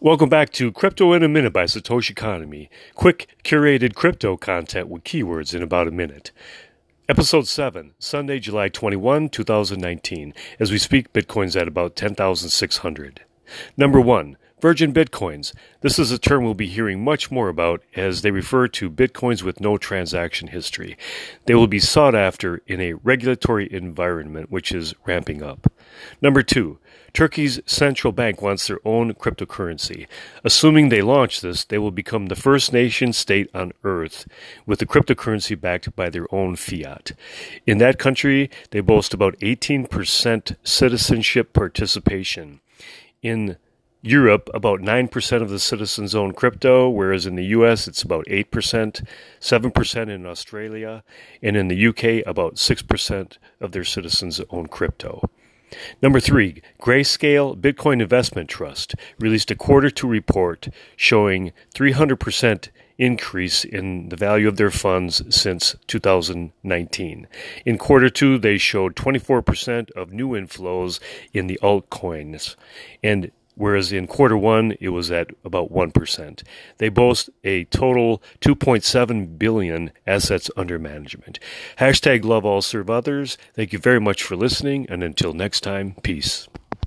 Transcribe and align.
Welcome 0.00 0.28
back 0.28 0.50
to 0.54 0.72
Crypto 0.72 1.12
in 1.12 1.22
a 1.22 1.28
Minute 1.28 1.52
by 1.52 1.64
Satoshi 1.64 2.10
Economy. 2.10 2.68
Quick, 2.96 3.28
curated 3.44 3.94
crypto 3.94 4.36
content 4.36 4.88
with 4.88 5.04
keywords 5.04 5.54
in 5.54 5.62
about 5.62 5.86
a 5.86 5.92
minute. 5.92 6.32
Episode 7.08 7.46
7, 7.46 7.94
Sunday, 8.00 8.40
July 8.40 8.68
21, 8.68 9.28
2019. 9.28 10.34
As 10.58 10.72
we 10.72 10.78
speak, 10.78 11.12
Bitcoin's 11.12 11.56
at 11.56 11.68
about 11.68 11.94
10,600. 11.94 13.22
Number 13.76 14.00
1, 14.00 14.36
Virgin 14.64 14.94
Bitcoins. 14.94 15.52
This 15.82 15.98
is 15.98 16.10
a 16.10 16.18
term 16.18 16.42
we'll 16.42 16.54
be 16.54 16.66
hearing 16.66 17.04
much 17.04 17.30
more 17.30 17.50
about 17.50 17.82
as 17.94 18.22
they 18.22 18.30
refer 18.30 18.66
to 18.68 18.88
Bitcoins 18.88 19.42
with 19.42 19.60
no 19.60 19.76
transaction 19.76 20.48
history. 20.48 20.96
They 21.44 21.54
will 21.54 21.66
be 21.66 21.78
sought 21.78 22.14
after 22.14 22.62
in 22.66 22.80
a 22.80 22.94
regulatory 22.94 23.70
environment 23.70 24.50
which 24.50 24.72
is 24.72 24.94
ramping 25.04 25.42
up. 25.42 25.70
Number 26.22 26.42
two, 26.42 26.78
Turkey's 27.12 27.60
central 27.66 28.10
bank 28.10 28.40
wants 28.40 28.66
their 28.66 28.80
own 28.86 29.12
cryptocurrency. 29.12 30.06
Assuming 30.44 30.88
they 30.88 31.02
launch 31.02 31.42
this, 31.42 31.64
they 31.64 31.76
will 31.76 31.90
become 31.90 32.28
the 32.28 32.34
first 32.34 32.72
nation 32.72 33.12
state 33.12 33.50
on 33.52 33.72
earth 33.84 34.26
with 34.64 34.80
a 34.80 34.86
cryptocurrency 34.86 35.60
backed 35.60 35.94
by 35.94 36.08
their 36.08 36.34
own 36.34 36.56
fiat. 36.56 37.12
In 37.66 37.76
that 37.78 37.98
country, 37.98 38.48
they 38.70 38.80
boast 38.80 39.12
about 39.12 39.38
18% 39.40 40.56
citizenship 40.64 41.52
participation. 41.52 42.62
In 43.20 43.58
Europe, 44.06 44.50
about 44.52 44.80
9% 44.80 45.42
of 45.42 45.48
the 45.48 45.58
citizens 45.58 46.14
own 46.14 46.32
crypto, 46.32 46.90
whereas 46.90 47.24
in 47.24 47.36
the 47.36 47.46
US 47.46 47.88
it's 47.88 48.02
about 48.02 48.26
8%, 48.26 49.02
7% 49.40 50.08
in 50.10 50.26
Australia, 50.26 51.02
and 51.42 51.56
in 51.56 51.68
the 51.68 51.86
UK, 51.86 52.26
about 52.26 52.56
6% 52.56 53.38
of 53.60 53.72
their 53.72 53.84
citizens 53.84 54.40
own 54.50 54.66
crypto. 54.66 55.22
Number 56.02 56.20
three, 56.20 56.62
Grayscale 56.80 57.58
Bitcoin 57.58 58.02
Investment 58.02 58.50
Trust 58.50 58.94
released 59.18 59.50
a 59.50 59.56
quarter 59.56 59.90
two 59.90 60.06
report 60.06 60.68
showing 60.96 61.52
300% 61.74 62.68
increase 62.98 63.64
in 63.64 64.10
the 64.10 64.16
value 64.16 64.46
of 64.46 64.56
their 64.56 64.70
funds 64.70 65.22
since 65.34 65.74
2019. 65.86 67.26
In 67.64 67.78
quarter 67.78 68.10
two, 68.10 68.38
they 68.38 68.58
showed 68.58 68.94
24% 68.94 69.90
of 69.92 70.12
new 70.12 70.30
inflows 70.30 71.00
in 71.32 71.46
the 71.46 71.58
altcoins 71.62 72.54
and 73.02 73.32
whereas 73.54 73.92
in 73.92 74.06
quarter 74.06 74.36
one 74.36 74.74
it 74.80 74.90
was 74.90 75.10
at 75.10 75.30
about 75.44 75.72
1%. 75.72 76.42
They 76.78 76.88
boast 76.88 77.30
a 77.42 77.64
total 77.64 78.22
2.7 78.40 79.38
billion 79.38 79.92
assets 80.06 80.50
under 80.56 80.78
management. 80.78 81.38
Hashtag 81.78 82.24
love 82.24 82.44
all 82.44 82.62
serve 82.62 82.90
others. 82.90 83.38
Thank 83.54 83.72
you 83.72 83.78
very 83.78 84.00
much 84.00 84.22
for 84.22 84.36
listening, 84.36 84.86
and 84.88 85.02
until 85.02 85.32
next 85.32 85.60
time, 85.60 85.96
peace. 86.02 86.48